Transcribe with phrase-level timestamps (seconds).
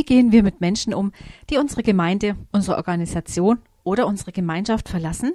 [0.00, 1.12] Wie gehen wir mit Menschen um,
[1.50, 5.34] die unsere Gemeinde, unsere Organisation oder unsere Gemeinschaft verlassen?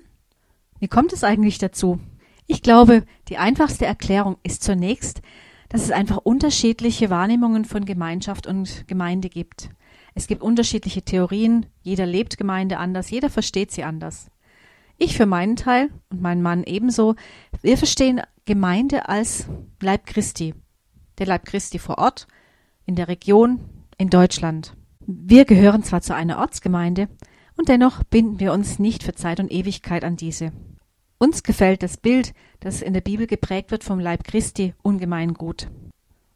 [0.79, 1.99] Wie kommt es eigentlich dazu?
[2.47, 5.21] Ich glaube, die einfachste Erklärung ist zunächst,
[5.69, 9.69] dass es einfach unterschiedliche Wahrnehmungen von Gemeinschaft und Gemeinde gibt.
[10.15, 14.31] Es gibt unterschiedliche Theorien, jeder lebt Gemeinde anders, jeder versteht sie anders.
[14.97, 17.13] Ich für meinen Teil und mein Mann ebenso,
[17.61, 19.45] wir verstehen Gemeinde als
[19.79, 20.55] Leib Christi.
[21.19, 22.25] Der Leib Christi vor Ort,
[22.87, 23.59] in der Region,
[23.97, 24.75] in Deutschland.
[25.07, 27.07] Wir gehören zwar zu einer Ortsgemeinde,
[27.57, 30.51] und dennoch binden wir uns nicht für Zeit und Ewigkeit an diese.
[31.17, 35.69] Uns gefällt das Bild, das in der Bibel geprägt wird vom Leib Christi, ungemein gut.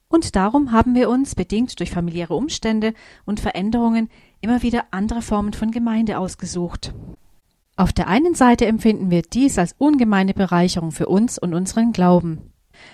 [0.07, 2.93] Und darum haben wir uns, bedingt durch familiäre Umstände
[3.25, 4.09] und Veränderungen,
[4.41, 6.93] immer wieder andere Formen von Gemeinde ausgesucht.
[7.75, 12.51] Auf der einen Seite empfinden wir dies als ungemeine Bereicherung für uns und unseren Glauben.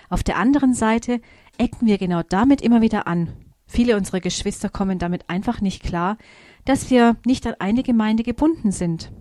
[0.09, 1.21] Auf der anderen Seite
[1.57, 3.29] ecken wir genau damit immer wieder an.
[3.67, 6.17] Viele unserer Geschwister kommen damit einfach nicht klar,
[6.65, 9.11] dass wir nicht an eine Gemeinde gebunden sind.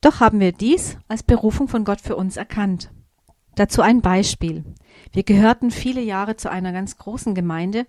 [0.00, 2.90] Doch haben wir dies als Berufung von Gott für uns erkannt.
[3.54, 4.64] Dazu ein Beispiel.
[5.12, 7.86] Wir gehörten viele Jahre zu einer ganz großen Gemeinde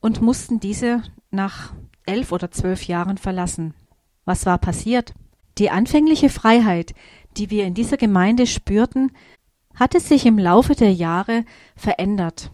[0.00, 1.72] und mussten diese nach
[2.04, 3.74] elf oder zwölf Jahren verlassen.
[4.24, 5.14] Was war passiert?
[5.58, 6.94] Die anfängliche Freiheit,
[7.36, 9.12] die wir in dieser Gemeinde spürten,
[9.74, 11.44] hatte sich im Laufe der Jahre
[11.76, 12.50] verändert.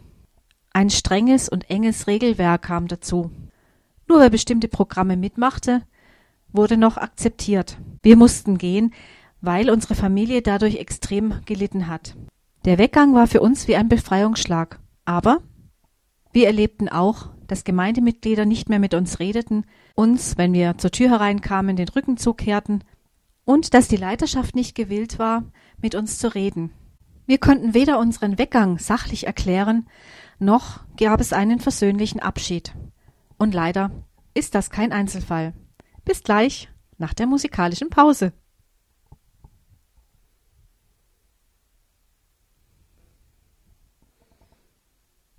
[0.73, 3.31] Ein strenges und enges Regelwerk kam dazu.
[4.09, 5.83] Nur wer bestimmte Programme mitmachte,
[6.53, 7.79] wurde noch akzeptiert.
[8.03, 8.93] Wir mussten gehen,
[9.41, 12.17] weil unsere Familie dadurch extrem gelitten hat.
[12.65, 14.81] Der Weggang war für uns wie ein Befreiungsschlag.
[15.05, 15.43] Aber
[16.33, 19.65] wir erlebten auch, dass Gemeindemitglieder nicht mehr mit uns redeten,
[19.97, 22.85] uns, wenn wir zur Tür hereinkamen, den Rücken zukehrten
[23.45, 25.45] und dass die Leiterschaft nicht gewillt war,
[25.83, 26.71] mit uns zu reden.
[27.31, 29.87] Wir konnten weder unseren Weggang sachlich erklären,
[30.41, 32.75] noch gab es einen versöhnlichen Abschied.
[33.39, 33.93] Und leider
[34.35, 35.55] ist das kein Einzelfall.
[36.05, 38.33] Bis gleich nach der musikalischen Pause.